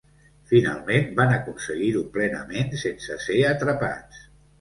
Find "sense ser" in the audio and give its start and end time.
2.85-3.37